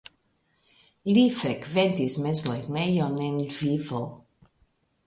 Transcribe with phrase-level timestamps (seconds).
[1.17, 4.03] Li frekventis mezlernejon en Lvivo.